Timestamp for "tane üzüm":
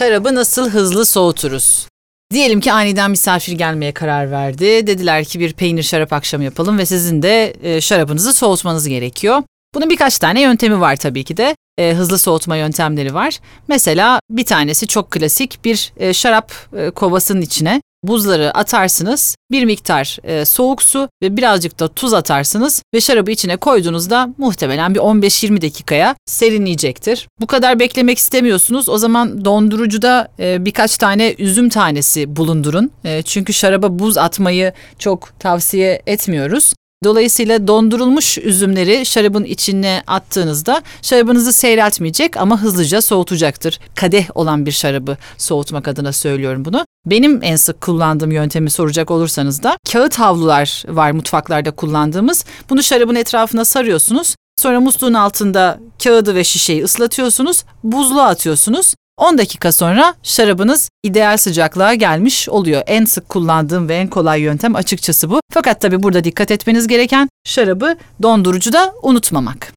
30.96-31.68